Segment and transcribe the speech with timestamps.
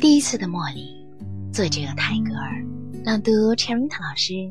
[0.00, 0.94] 第一次的茉莉，
[1.52, 2.64] 作者泰戈尔，
[3.04, 4.48] 朗读 Cherita 老师。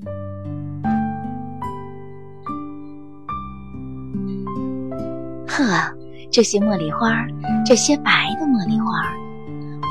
[5.47, 5.95] 呵，
[6.29, 7.25] 这些茉莉花，
[7.65, 9.09] 这些白的茉莉花，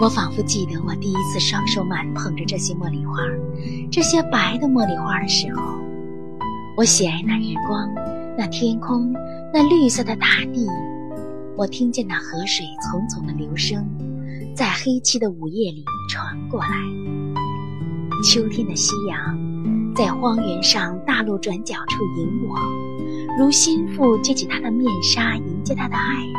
[0.02, 3.14] 我仿佛记得我第一次双手满捧着这些茉莉花，
[3.90, 5.62] 这些白的茉莉花的时候，
[6.76, 7.90] 我喜爱那日光，
[8.36, 9.10] 那天空，
[9.54, 10.68] 那绿色的大地，
[11.56, 13.82] 我听见那河水淙淙的流声。
[14.56, 16.70] 在黑漆的午夜里传过来。
[18.24, 19.38] 秋天的夕阳，
[19.94, 22.58] 在荒原上大路转角处迎我，
[23.38, 26.32] 如心腹揭起他的面纱迎接他的爱人。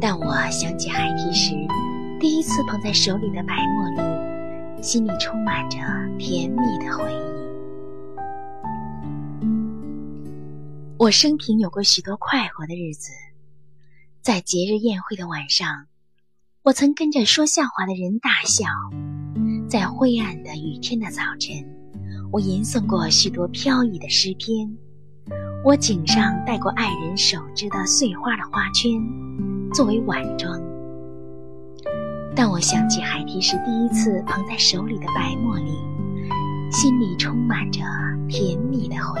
[0.00, 1.54] 但我想起孩提时
[2.18, 5.76] 第一次捧在手里的白茉莉，心里充满着
[6.18, 7.16] 甜蜜的回忆。
[10.96, 13.12] 我生平有过许多快活的日子，
[14.22, 15.88] 在节日宴会的晚上。
[16.66, 18.64] 我曾跟着说笑话的人大笑，
[19.68, 21.64] 在灰暗的雨天的早晨，
[22.32, 24.68] 我吟诵过许多飘逸的诗篇。
[25.64, 28.90] 我颈上戴过爱人手织的碎花的花圈，
[29.72, 30.60] 作为晚装。
[32.34, 35.70] 当我想起孩提时第一次捧在手里的白茉莉，
[36.72, 37.80] 心里充满着
[38.28, 39.20] 甜蜜的回